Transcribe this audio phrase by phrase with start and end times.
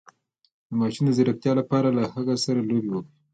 [0.67, 3.11] د ماشوم د ځیرکتیا لپاره له هغه سره لوبې وکړئ